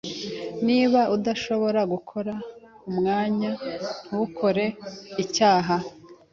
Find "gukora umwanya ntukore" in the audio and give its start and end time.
1.93-4.65